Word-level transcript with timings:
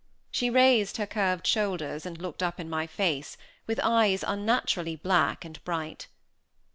She 0.31 0.49
raised 0.49 0.97
her 0.97 1.05
curved 1.05 1.45
shoulders, 1.45 2.07
and 2.07 2.19
looked 2.19 2.41
up 2.41 2.59
in 2.59 2.67
my 2.71 2.87
face, 2.87 3.37
with 3.67 3.79
eyes 3.83 4.23
unnaturally 4.27 4.95
black 4.95 5.45
and 5.45 5.63
bright. 5.63 6.07